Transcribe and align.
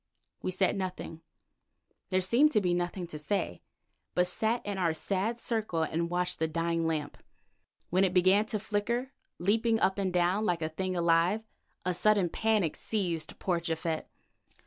We 0.41 0.49
said 0.49 0.75
nothing; 0.77 1.21
there 2.09 2.21
seemed 2.21 2.51
to 2.53 2.59
be 2.59 2.73
nothing 2.73 3.05
to 3.05 3.19
say, 3.19 3.61
but 4.15 4.25
sat 4.25 4.65
in 4.65 4.79
our 4.79 4.95
sad 4.95 5.39
circle 5.39 5.83
and 5.83 6.09
watched 6.09 6.39
the 6.39 6.47
dying 6.47 6.87
lamp. 6.87 7.19
When 7.91 8.03
it 8.03 8.11
began 8.11 8.47
to 8.47 8.59
flicker, 8.59 9.11
leaping 9.37 9.79
up 9.79 9.99
and 9.99 10.11
down 10.11 10.43
like 10.43 10.63
a 10.63 10.69
thing 10.69 10.95
alive, 10.95 11.43
a 11.85 11.93
sudden 11.93 12.29
panic 12.29 12.75
seized 12.75 13.37
poor 13.37 13.59
Japhet. 13.59 14.09